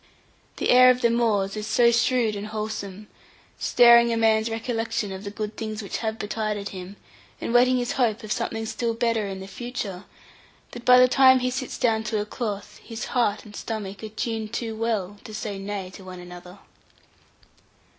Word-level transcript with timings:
The 0.57 0.71
air 0.71 0.89
of 0.89 1.01
the 1.01 1.11
moors 1.11 1.55
is 1.55 1.67
so 1.67 1.91
shrewd 1.91 2.35
and 2.35 2.47
wholesome, 2.47 3.07
stirring 3.59 4.11
a 4.11 4.17
man's 4.17 4.49
recollection 4.49 5.11
of 5.11 5.23
the 5.23 5.29
good 5.29 5.55
things 5.55 5.83
which 5.83 5.97
have 5.99 6.17
betided 6.17 6.69
him, 6.69 6.95
and 7.39 7.53
whetting 7.53 7.77
his 7.77 7.91
hope 7.91 8.23
of 8.23 8.31
something 8.31 8.65
still 8.65 8.95
better 8.95 9.27
in 9.27 9.41
the 9.41 9.47
future, 9.47 10.05
that 10.71 10.85
by 10.85 10.97
the 10.97 11.07
time 11.07 11.37
he 11.37 11.51
sits 11.51 11.77
down 11.77 12.03
to 12.05 12.19
a 12.19 12.25
cloth, 12.25 12.79
his 12.83 13.05
heart 13.13 13.45
and 13.45 13.55
stomach 13.55 14.03
are 14.03 14.09
tuned 14.09 14.51
too 14.53 14.75
well 14.75 15.19
to 15.23 15.35
say 15.35 15.59
'nay' 15.59 15.91
to 15.91 16.03
one 16.03 16.19
another. 16.19 16.57